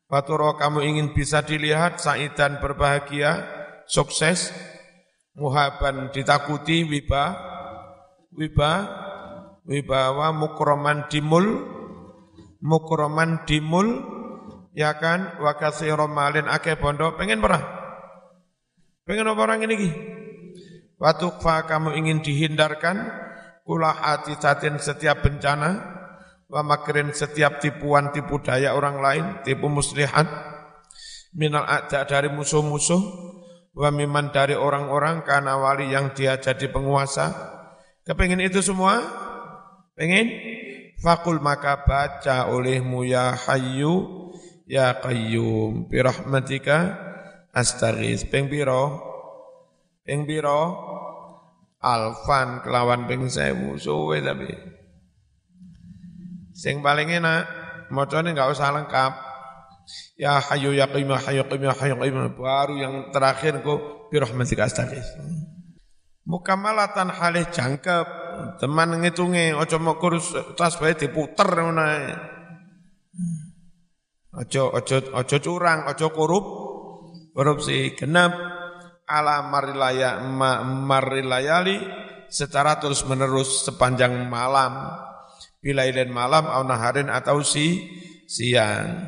Faturo 0.04 0.54
kamu 0.60 0.84
ingin 0.84 1.08
bisa 1.16 1.40
dilihat 1.42 1.98
saidan 1.98 2.60
berbahagia, 2.60 3.44
sukses, 3.88 4.52
muhaban 5.34 6.14
ditakuti, 6.14 6.86
wiba, 6.86 7.34
wiba, 8.34 8.72
wibawa 9.66 10.30
mukroman 10.30 11.10
dimul, 11.10 11.46
mukroman 12.62 13.42
dimul, 13.46 13.86
ya 14.72 14.94
kan, 14.98 15.38
wakasi 15.42 15.90
romalin 15.90 16.46
akeh 16.46 16.78
bondo, 16.78 17.18
pengen 17.18 17.42
perah. 17.42 17.62
Pengen 19.04 19.28
apa 19.28 19.40
orang 19.44 19.68
ini? 19.68 19.92
Watukfa 20.96 21.68
kamu 21.68 21.98
ingin 22.00 22.24
dihindarkan 22.24 23.04
kula 23.66 23.92
hati 23.92 24.38
satin 24.40 24.80
setiap 24.80 25.20
bencana 25.20 25.92
wa 26.48 26.62
makrin 26.64 27.12
setiap 27.12 27.60
tipuan 27.60 28.14
tipu 28.14 28.40
daya 28.40 28.72
orang 28.72 29.02
lain, 29.02 29.24
tipu 29.44 29.68
muslihat 29.68 30.24
minal 31.34 31.66
a'da 31.66 32.06
dari 32.06 32.30
musuh-musuh 32.30 33.02
wa 33.74 33.90
miman 33.90 34.30
dari 34.30 34.54
orang-orang 34.54 35.26
karena 35.26 35.58
wali 35.58 35.90
yang 35.90 36.14
dia 36.14 36.38
jadi 36.38 36.70
penguasa. 36.70 37.34
Kepengen 38.06 38.40
itu 38.40 38.62
semua? 38.62 39.02
Pengen? 39.98 40.30
Fakul 41.02 41.42
maka 41.42 41.84
baca 41.84 42.48
olehmu 42.48 43.04
ya 43.04 43.34
hayyu 43.34 44.24
ya 44.64 44.96
qayyum 45.02 45.90
birahmatika 45.90 46.96
astaghis 47.52 48.24
ping 48.24 48.48
pira 48.48 48.88
alfan 51.84 52.64
kelawan 52.64 53.04
ping 53.04 53.28
sewu 53.28 53.76
suwe 53.76 54.24
tapi 54.24 54.48
sing 56.56 56.80
paling 56.80 57.12
enak 57.12 57.44
macane 57.92 58.32
enggak 58.32 58.56
usah 58.56 58.72
lengkap 58.72 59.12
ya 60.16 60.40
hayyu 60.40 60.72
ya 60.72 60.88
qayyum 60.88 61.12
ya 61.14 61.20
hayyu 61.20 61.42
qayyum 61.46 61.64
ya 61.68 61.74
hayyu 61.74 61.94
qayyum. 62.00 62.36
Baru 62.36 62.74
yang 62.78 63.14
terakhir 63.14 63.60
ku 63.60 64.06
bi 64.08 64.20
rahmatika 64.20 64.66
astaghis 64.66 65.06
mukamalatan 66.24 67.12
halih 67.12 67.46
jangkep. 67.52 68.06
Teman 68.58 68.98
ngitunge 68.98 69.54
aja 69.54 69.78
mau 69.78 69.94
kurus 69.94 70.34
tas 70.58 70.74
bae 70.82 70.98
diputer 70.98 71.46
ngono 71.46 71.86
Ojo 74.34 74.66
ojo 74.74 74.98
ojo 75.14 75.36
curang, 75.38 75.86
ojo 75.86 76.10
korup, 76.10 76.44
korupsi 77.30 77.94
genap 77.94 78.34
ala 79.06 79.46
marilaya 79.46 80.18
ma, 80.26 80.66
marilayali 80.66 81.78
secara 82.26 82.82
terus 82.82 83.06
menerus 83.06 83.62
sepanjang 83.62 84.26
malam. 84.26 84.90
Bilailin 85.62 86.10
malam 86.10 86.50
au 86.50 86.66
naharin 86.66 87.14
atau 87.14 87.46
si 87.46 87.86
siang 88.26 89.06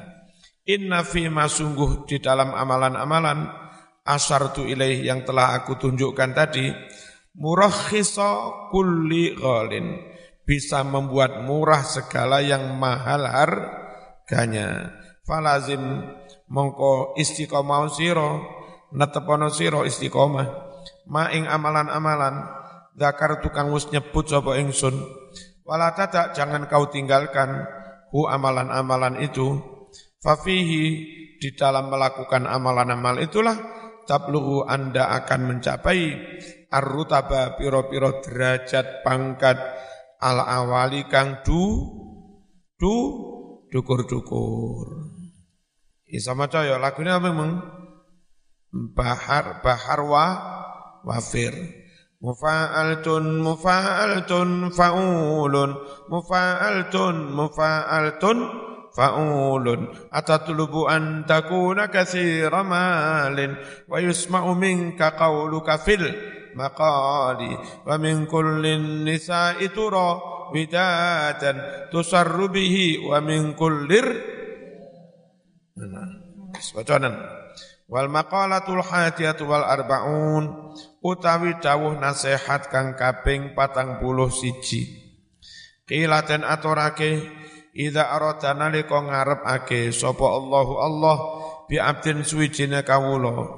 inna 0.67 1.07
fi 1.07 1.31
sungguh 1.31 2.05
di 2.11 2.19
dalam 2.19 2.51
amalan-amalan 2.51 3.47
asartu 4.03 4.67
ilaih 4.67 5.07
yang 5.07 5.23
telah 5.23 5.55
aku 5.63 5.79
tunjukkan 5.79 6.31
tadi 6.35 6.67
murakhisa 7.39 8.69
kulli 8.75 9.39
ghalin. 9.39 10.15
Bisa 10.47 10.87
membuat 10.87 11.43
murah 11.43 11.83
segala 11.83 12.39
yang 12.39 12.79
mahal 12.79 13.27
harganya. 13.27 14.95
Falazim 15.27 16.07
mongko 16.47 17.19
istiqomah 17.19 17.91
sira 17.91 18.39
netepono 18.95 19.51
sira 19.51 19.83
istiqomah. 19.83 20.47
Ma 21.11 21.35
ing 21.35 21.51
amalan-amalan 21.51 22.47
zakar 22.95 23.43
tukang 23.43 23.75
wis 23.75 23.91
nyebut 23.91 24.31
sapa 24.31 24.55
ingsun. 24.63 24.95
Wala 25.67 25.91
tak 25.99 26.39
jangan 26.39 26.71
kau 26.71 26.87
tinggalkan 26.95 27.67
hu 28.15 28.31
amalan-amalan 28.31 29.19
itu 29.19 29.59
fafihi 30.27 30.85
di 31.39 31.55
dalam 31.55 31.87
melakukan 31.87 32.51
amalan-amal 32.51 33.23
itulah 33.23 33.55
tabluhu 34.11 34.67
anda 34.67 35.15
akan 35.23 35.55
mencapai 35.55 36.19
arrutaba 36.75 37.55
piro-piro 37.55 38.19
derajat 38.27 39.07
pangkat 39.07 39.55
al 40.19 40.43
awali 40.43 41.07
kang 41.07 41.47
du 41.47 41.63
du 42.75 42.95
dukur-dukur 43.71 45.07
ya 46.07 46.79
lagune 46.79 47.11
apa 47.11 47.29
meng? 47.35 47.59
Bahar 48.95 49.59
bahar 49.63 50.01
wa 50.07 50.27
wafir. 51.03 51.55
Mufa'altun 52.23 53.45
mufa'altun 53.45 54.73
fa'ulun 54.73 55.71
mufa'altun 56.09 57.15
mufa'altun 57.37 58.39
fa'ulun 58.39 58.76
atatlubu 60.11 60.89
an 60.89 61.29
takuna 61.29 61.93
katsira 61.93 62.65
malin 62.65 63.53
wa 63.85 64.01
yusma'u 64.01 64.57
minka 64.57 65.13
qawluka 65.13 65.77
fil 65.85 66.05
maqali 66.57 67.53
wa 67.85 67.95
min 68.01 68.25
kullin 68.25 69.05
nisa'i 69.05 69.69
tura 69.69 70.17
widatan 70.51 71.89
tusarru 71.93 72.49
bihi 72.49 73.05
wa 73.05 73.21
min 73.21 73.53
kullir 73.53 74.37
Sebacanan 76.57 77.21
wal 77.85 78.09
maqalatul 78.09 78.81
hadiyatu 78.81 79.45
wal 79.45 79.61
arbaun 79.61 80.73
utawi 81.05 81.61
dawuh 81.61 82.01
nasihat 82.01 82.73
kang 82.73 82.97
kaping 82.97 83.53
patang 83.53 84.01
puluh 84.01 84.33
siji. 84.33 85.05
Kilaten 85.87 86.43
aturake 86.43 87.23
Ida 87.77 88.09
arata 88.09 88.57
nalika 88.57 89.05
ngarepake 89.05 89.93
sapa 89.93 90.25
Allahu 90.25 90.75
Allah 90.81 91.17
bi 91.69 91.77
abdin 91.77 92.25
suwijine 92.25 92.81
kawula. 92.81 93.53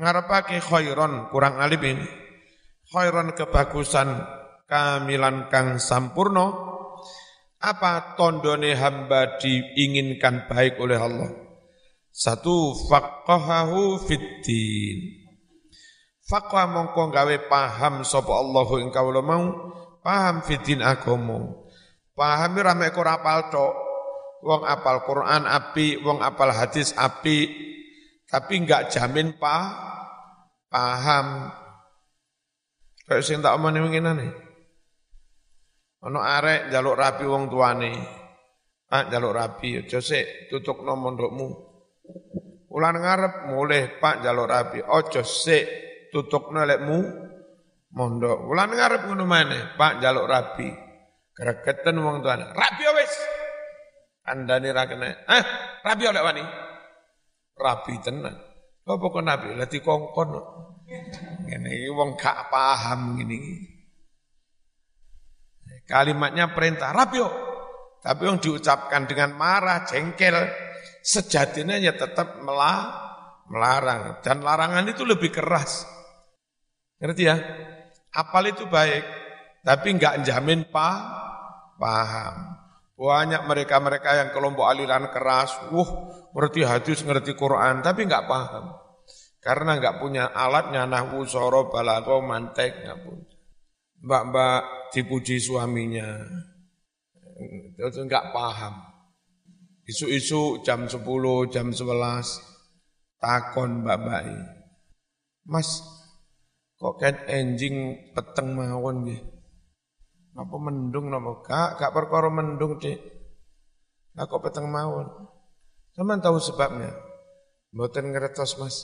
Ngarepake 0.00 0.64
khairon 0.64 1.28
kurang 1.28 1.60
alim 1.60 1.84
ini. 1.84 2.06
Khairon 2.88 3.36
kebagusan 3.36 4.24
kamilan 4.64 5.52
kang 5.52 5.76
sampurno 5.76 6.72
apa 7.60 8.16
tondone 8.16 8.72
hamba 8.72 9.36
diinginkan 9.36 10.48
baik 10.48 10.80
oleh 10.80 10.96
Allah. 10.96 11.30
Satu 12.08 12.72
faqahahu 12.88 14.00
fiddin. 14.00 14.98
Faqwa 16.24 16.64
mongko 16.72 17.12
gawe 17.12 17.36
paham 17.52 18.00
sapa 18.00 18.32
Allahu 18.32 18.80
ing 18.80 18.88
kawula 18.88 19.20
mau 19.20 19.44
paham 20.00 20.40
fiddin 20.40 20.80
agama. 20.80 21.63
Pahami 22.14 22.62
rame 22.62 22.94
ora 22.94 23.18
apal 23.18 23.50
tok. 23.50 23.74
Wong 24.44 24.62
apal 24.62 25.02
Quran 25.08 25.48
api, 25.48 26.04
wong 26.04 26.20
apal 26.20 26.52
hadis 26.52 26.92
api, 27.00 27.48
tapi 28.28 28.60
enggak 28.60 28.92
jamin 28.92 29.40
pa 29.40 29.72
paham. 30.68 31.48
Kayak 33.08 33.24
sing 33.24 33.40
tak 33.40 33.56
omongin 33.56 34.04
nih. 34.04 34.32
Ono 36.04 36.20
arek 36.20 36.68
jaluk 36.68 36.92
rapi 36.92 37.24
wong 37.24 37.48
tuane. 37.48 37.92
Ah 38.92 39.08
jaluk 39.08 39.32
rapi, 39.32 39.80
aja 39.80 40.04
sik 40.04 40.52
tutukno 40.52 40.92
mondokmu. 40.92 41.48
Ulan 42.68 43.00
ngarep 43.00 43.48
mulih 43.48 43.96
Pak 43.96 44.20
jaluk 44.20 44.50
rapi. 44.52 44.84
Aja 44.84 45.24
sik 45.24 45.64
tutukno 46.12 46.68
lekmu 46.68 46.98
mondok. 47.96 48.44
Ulan 48.44 48.76
ngarep 48.76 49.08
ngono 49.08 49.24
maneh, 49.24 49.72
Pak 49.80 50.04
jaluk 50.04 50.28
rapi. 50.28 50.83
Gregetan 51.34 51.98
wong 51.98 52.22
tuane. 52.22 52.46
Rabi 52.54 52.84
wis. 52.94 53.14
Andane 54.24 54.70
ra 54.70 54.86
kena. 54.86 55.10
Eh, 55.10 55.44
rabi 55.82 56.04
oleh 56.06 56.22
wani. 56.22 56.44
Rabi 57.58 57.94
tenan. 58.00 58.34
Apa 58.84 59.04
kok 59.10 59.24
nabi 59.24 59.48
lati 59.58 59.82
kongkon. 59.82 60.30
Ngene 61.50 61.70
iki 61.74 61.90
wong 61.90 62.14
gak 62.14 62.52
paham 62.52 63.18
ngene 63.18 63.38
Kalimatnya 65.84 66.54
perintah 66.56 66.94
rabio. 66.94 67.28
Tapi 68.00 68.28
yang 68.28 68.36
diucapkan 68.36 69.08
dengan 69.08 69.32
marah, 69.32 69.88
jengkel, 69.88 70.36
sejatinya 71.00 71.76
ya 71.80 71.96
tetap 71.96 72.40
melah, 72.44 72.84
melarang. 73.48 74.20
Dan 74.20 74.44
larangan 74.44 74.84
itu 74.88 75.08
lebih 75.08 75.32
keras. 75.32 75.88
Ngerti 77.00 77.22
ya? 77.24 77.36
Apal 78.12 78.52
itu 78.52 78.68
baik, 78.68 79.04
tapi 79.64 79.96
enggak 79.96 80.20
jamin 80.28 80.68
pa, 80.68 80.92
paham. 81.80 82.60
Banyak 82.94 83.48
mereka-mereka 83.48 84.22
yang 84.22 84.30
kelompok 84.30 84.68
aliran 84.68 85.08
keras, 85.10 85.56
wuh, 85.72 85.88
ngerti 86.36 86.62
hadis, 86.62 87.02
ngerti 87.02 87.32
Quran, 87.34 87.80
tapi 87.80 88.04
enggak 88.04 88.28
paham. 88.28 88.76
Karena 89.40 89.80
enggak 89.80 89.98
punya 89.98 90.30
alatnya, 90.30 90.84
nahwu, 90.84 91.24
soro, 91.24 91.72
balago, 91.72 92.20
mantek, 92.20 92.84
enggak 92.84 93.00
punya. 93.02 93.26
Mbak-mbak 94.04 94.60
dipuji 94.92 95.40
suaminya, 95.40 96.22
itu 97.80 98.00
enggak 98.04 98.36
paham. 98.36 98.84
Isu-isu 99.88 100.60
jam 100.60 100.84
10, 100.84 101.48
jam 101.48 101.72
11, 101.72 102.40
takon 103.20 103.84
mbak-mbak 103.84 104.22
Mas, 105.44 105.84
kok 106.80 106.96
kan 106.96 107.20
enjing 107.28 108.08
peteng 108.16 108.56
mawon 108.56 109.12
gitu? 109.12 109.33
Apa 110.34 110.56
mendung 110.58 111.14
napa? 111.14 111.46
Kak, 111.46 111.70
kak 111.78 111.94
perkara 111.94 112.26
mendung, 112.26 112.82
Dik. 112.82 112.98
Lah 114.18 114.26
kok 114.26 114.42
peteng 114.42 114.66
mawon. 114.66 115.06
Sampeyan 115.94 116.18
tahu 116.22 116.42
sebabnya? 116.42 116.90
Mboten 117.70 118.10
ngertos, 118.10 118.58
Mas. 118.58 118.82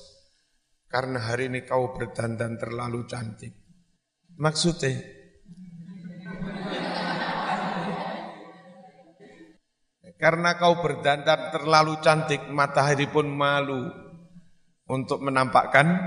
Karena 0.91 1.23
hari 1.23 1.51
ini 1.51 1.67
kau 1.67 1.95
berdandan 1.95 2.59
terlalu 2.59 3.07
cantik. 3.07 3.55
Maksudnya, 4.39 4.99
karena 10.19 10.59
kau 10.59 10.83
berdandan 10.83 11.55
terlalu 11.55 11.99
cantik, 12.03 12.51
matahari 12.51 13.07
pun 13.07 13.31
malu 13.31 13.91
untuk 14.91 15.23
menampakkan 15.23 15.99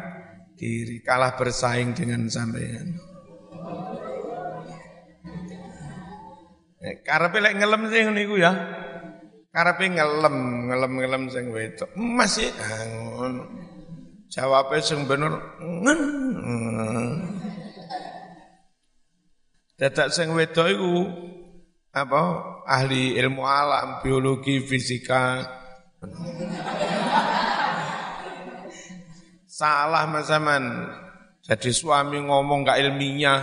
diri, 0.60 0.99
kalah 0.99 1.39
bersaing 1.39 1.95
dengan 1.95 2.27
sampean. 2.27 3.12
Karepe 6.84 7.39
lek 7.39 7.56
ngelem 7.56 7.88
sing 7.88 8.12
niku 8.12 8.36
ya. 8.36 8.52
Karepe 9.54 9.86
ngelem, 9.88 10.67
ngelem-ngelem 10.67 11.24
sing 11.32 11.46
wedok. 11.54 11.89
Masih 11.96 12.52
ah, 12.60 12.84
ngono. 12.91 13.43
Jawabe 14.28 14.82
sing 14.82 15.06
bener. 15.06 15.32
Dadak 19.80 20.10
sing 20.12 20.34
wedok 20.34 20.67
iku 20.74 20.93
apa 21.93 22.22
ahli 22.65 23.13
ilmu 23.22 23.46
alam, 23.46 24.02
biologi, 24.02 24.58
fisika. 24.65 25.46
Salah 29.46 30.10
mas 30.10 30.34
Jadi 31.43 31.69
suami 31.69 32.17
ngomong 32.26 32.65
gak 32.65 32.82
ilmiah. 32.82 33.39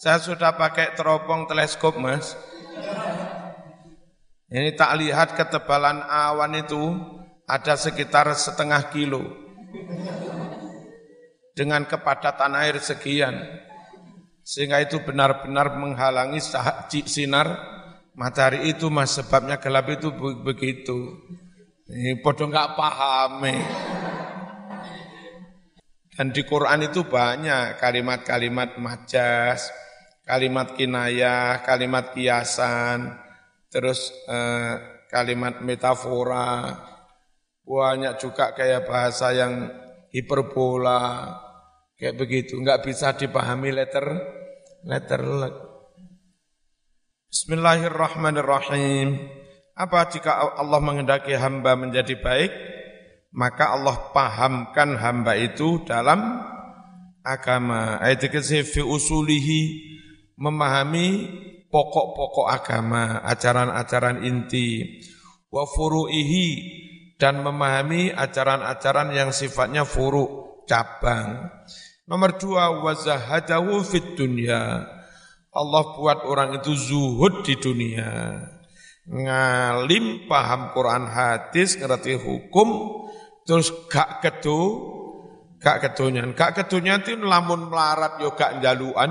Saya 0.00 0.16
sudah 0.16 0.56
pakai 0.56 0.96
teropong 0.96 1.44
teleskop 1.44 2.00
mas. 2.00 2.32
Ini 4.48 4.72
tak 4.72 4.96
lihat 4.96 5.36
ketebalan 5.36 6.00
awan 6.08 6.56
itu 6.56 6.96
ada 7.44 7.76
sekitar 7.76 8.32
setengah 8.32 8.88
kilo. 8.88 9.20
Dengan 11.52 11.84
kepadatan 11.84 12.56
air 12.56 12.80
sekian. 12.80 13.44
Sehingga 14.40 14.80
itu 14.80 15.04
benar-benar 15.04 15.76
menghalangi 15.76 16.40
sinar 17.04 17.60
matahari 18.16 18.72
itu 18.72 18.88
mas 18.88 19.12
sebabnya 19.12 19.60
gelap 19.60 19.84
itu 19.92 20.08
begitu. 20.40 21.12
Ini 21.92 22.24
bodoh 22.24 22.48
nggak 22.48 22.72
paham. 22.72 23.44
Eh. 23.52 23.62
Dan 26.16 26.32
di 26.32 26.40
Quran 26.48 26.88
itu 26.88 27.04
banyak 27.04 27.76
kalimat-kalimat 27.76 28.80
majas, 28.80 29.68
kalimat 30.30 30.78
kinayah, 30.78 31.58
kalimat 31.66 32.14
kiasan, 32.14 33.18
terus 33.66 34.14
eh, 34.30 34.74
kalimat 35.10 35.58
metafora, 35.58 36.70
banyak 37.66 38.14
juga 38.22 38.54
kayak 38.54 38.86
bahasa 38.86 39.34
yang 39.34 39.66
hiperbola, 40.14 41.34
kayak 41.98 42.14
begitu, 42.14 42.54
nggak 42.62 42.86
bisa 42.86 43.10
dipahami 43.18 43.74
letter 43.74 44.06
letter 44.86 45.22
Bismillahirrahmanirrahim. 47.30 49.18
Apa 49.74 50.10
jika 50.14 50.58
Allah 50.58 50.78
menghendaki 50.78 51.34
hamba 51.34 51.74
menjadi 51.74 52.18
baik, 52.18 52.52
maka 53.34 53.74
Allah 53.74 54.14
pahamkan 54.14 54.98
hamba 54.98 55.38
itu 55.38 55.82
dalam 55.86 56.42
agama. 57.22 58.02
Ayat 58.02 58.26
fi 58.66 58.82
usulihi 58.82 59.90
memahami 60.40 61.06
pokok-pokok 61.68 62.46
agama, 62.48 63.20
ajaran-ajaran 63.28 64.24
inti, 64.24 64.98
wa 65.52 65.68
furu'ihi 65.68 66.48
dan 67.20 67.44
memahami 67.44 68.08
ajaran-ajaran 68.08 69.12
yang 69.12 69.30
sifatnya 69.36 69.84
furu, 69.84 70.64
cabang. 70.64 71.52
Nomor 72.08 72.40
dua, 72.40 72.80
wazahadahu 72.80 73.84
fit 73.84 74.16
dunya. 74.16 74.82
Allah 75.50 75.84
buat 75.94 76.24
orang 76.24 76.58
itu 76.58 76.72
zuhud 76.74 77.44
di 77.44 77.54
dunia. 77.60 78.40
Ngalim, 79.10 80.30
paham 80.30 80.72
Quran 80.72 81.04
hadis, 81.10 81.76
ngerti 81.76 82.16
hukum, 82.16 82.68
terus 83.44 83.70
gak 83.90 84.22
kedu, 84.22 84.58
gak 85.58 85.84
kedonyan. 85.84 86.32
Gak 86.32 86.54
kedonyan 86.54 87.02
itu 87.02 87.18
lamun 87.18 87.66
melarat 87.66 88.22
yo 88.22 88.32
gak 88.38 88.62
jaluan, 88.62 89.10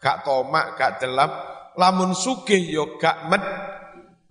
gak 0.00 0.24
tomak, 0.24 0.80
gak 0.80 0.98
delap, 0.98 1.30
lamun 1.76 2.16
sugih 2.16 2.64
yo 2.72 2.96
gak 2.96 3.28
med. 3.28 3.44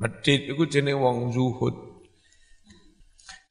Medit 0.01 0.49
iku 0.49 0.65
jenenge 0.65 0.97
wong 0.97 1.29
zuhud. 1.29 1.75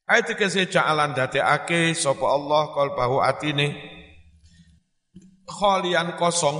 Ayat 0.09 0.33
tegese 0.33 0.65
ja'alan 0.65 1.13
dadekake 1.13 1.93
sapa 1.93 2.25
Allah 2.25 2.73
qalbahu 2.73 3.21
atine. 3.21 3.77
Khalian 5.45 6.17
kosong, 6.17 6.57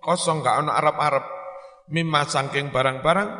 kosong 0.00 0.40
gak 0.40 0.64
ono 0.64 0.72
arab-arab 0.72 1.24
mimma 1.92 2.24
sangking 2.28 2.68
barang-barang 2.68 3.30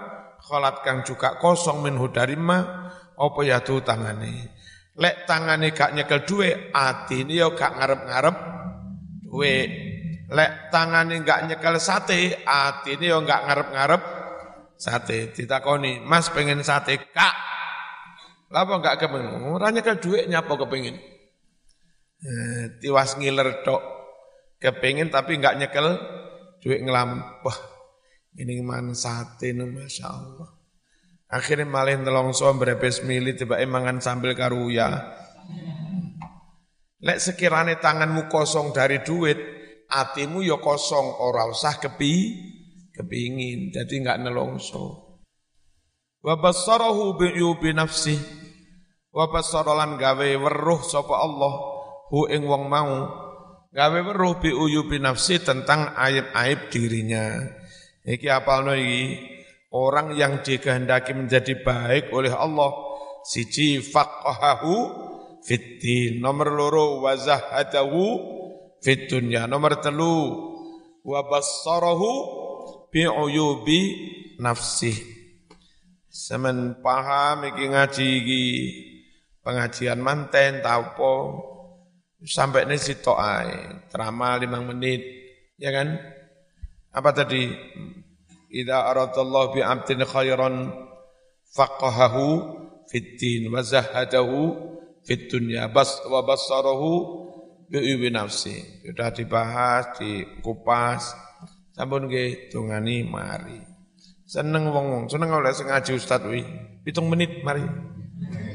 kholat 0.45 0.81
kang 0.81 1.05
juga 1.05 1.37
kosong 1.37 1.85
minhu 1.85 2.09
dari 2.09 2.37
ma 2.37 2.89
apa 3.17 3.41
ya 3.45 3.61
tu 3.65 3.81
tangane? 3.81 4.57
Lek 4.97 5.25
tangane 5.25 5.73
gak 5.73 5.97
nyekel 5.97 6.29
duwe 6.29 6.73
atine 6.73 7.33
yo 7.33 7.57
gak 7.57 7.77
ngarep-ngarep 7.81 8.37
duwe 9.25 9.55
lek 10.29 10.69
tangane 10.69 11.25
gak 11.25 11.49
nyekel 11.49 11.77
sate 11.81 12.45
atine 12.45 13.07
yo 13.09 13.25
gak 13.25 13.49
ngarep-ngarep 13.49 14.03
sate 14.77 15.33
ditakoni 15.33 16.05
mas 16.05 16.29
pengen 16.29 16.61
sate 16.61 17.01
kak 17.13 17.49
Lapa 18.49 18.81
enggak 18.81 18.97
kepengin? 18.97 19.45
Ora 19.45 19.69
nyekel 19.69 20.01
dhuwit 20.01 20.25
nyapa 20.25 20.57
kepengin? 20.57 20.97
Eh, 22.25 22.65
tiwas 22.81 23.21
ngiler 23.21 23.61
tok. 23.61 23.83
Kepengin 24.57 25.13
tapi 25.13 25.37
enggak 25.37 25.61
nyekel 25.61 26.01
dhuwit 26.65 26.81
ngelam. 26.81 27.21
Wah, 27.45 27.59
ini 28.41 28.65
man 28.65 28.97
sate 28.97 29.53
Masya 29.53 30.07
Allah. 30.09 30.49
Akhirnya 31.29 31.69
malah 31.69 31.93
nelongso 32.01 32.49
berepes 32.57 33.05
mili 33.05 33.37
tiba 33.37 33.61
mangan 33.69 34.01
sambil 34.01 34.33
karuya. 34.33 34.97
Lek 37.05 37.21
sekirane 37.21 37.77
tanganmu 37.77 38.33
kosong 38.33 38.73
dari 38.73 39.05
duit, 39.05 39.37
hatimu 39.89 40.45
ya 40.45 40.61
kosong, 40.61 41.19
ora 41.19 41.49
usah 41.49 41.81
kepi, 41.81 42.37
kepingin, 42.93 43.73
jadi 43.73 43.95
enggak 44.05 44.21
nelongso. 44.21 45.09
Wa 46.21 46.37
basarahu 46.37 47.17
bi 47.17 47.71
nafsi. 47.73 48.19
Wa 49.09 49.33
basaralan 49.33 49.97
gawe 49.97 50.29
weruh 50.37 50.85
sapa 50.85 51.17
Allah 51.17 51.53
hu 52.13 52.29
ing 52.29 52.45
wong 52.45 52.69
mau. 52.69 53.09
Gawe 53.73 53.99
weruh 54.05 54.37
bi 54.37 54.53
uyubi 54.53 55.01
nafsi 55.01 55.41
tentang 55.41 55.97
aib-aib 55.97 56.69
dirinya. 56.69 57.41
Iki 58.05 58.29
apalno 58.29 58.77
iki 58.77 59.17
orang 59.73 60.17
yang 60.17 60.41
dikehendaki 60.41 61.13
menjadi 61.13 61.61
baik 61.61 62.13
oleh 62.13 62.33
Allah 62.33 62.73
siji 63.29 63.85
faqahahu 63.85 64.75
fiddin 65.45 66.21
nomor 66.25 66.49
loro 66.49 67.05
wazahadahu 67.05 68.38
fit 68.83 69.11
dunya. 69.11 69.47
Nomor 69.51 69.79
telu. 69.83 70.47
Wa 71.03 71.25
bassarahu 71.25 72.11
bi 72.93 73.09
uyubi 73.09 73.81
nafsihi 74.37 75.19
Semen 76.19 76.83
paham 76.83 77.47
iki 77.47 77.65
ngaji 77.71 78.09
iki. 78.25 78.45
Pengajian 79.39 80.03
manten 80.03 80.61
taupo 80.61 81.15
sampai 82.27 82.67
ini 82.67 82.75
sitok 82.75 83.15
ae. 83.15 83.87
Drama 83.87 84.35
lima 84.35 84.59
menit. 84.59 84.99
Ya 85.55 85.71
kan? 85.71 85.95
Apa 86.91 87.15
tadi? 87.15 87.47
Ida 88.51 88.91
aradallahu 88.91 89.55
bi 89.55 89.61
'abdin 89.63 90.03
khairan 90.03 90.75
faqahahu 91.55 92.27
fid 92.91 93.21
din 93.21 93.53
wa 93.53 93.63
zahadahu 93.63 94.59
fid 95.07 95.31
dunya. 95.31 95.71
Bas 95.71 96.03
wa 96.09 96.25
basarahu 96.27 97.28
bi 97.69 98.09
nafsi 98.09 98.85
sudah 98.85 99.13
dibahas 99.13 100.01
dikupas 100.01 101.13
sampun 101.77 102.09
nggih 102.09 102.49
dongani 102.49 103.05
mari 103.05 103.69
Seneng 104.29 104.69
wong-wong, 104.69 105.09
seneng 105.09 105.33
oleh 105.33 105.57
sengaji 105.57 105.97
ustaz 105.97 106.21
wi. 106.29 106.45
Pitung 106.85 107.09
menit 107.09 107.41
mari. 107.41 107.65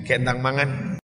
Kayak 0.05 0.37
mangan. 0.37 1.01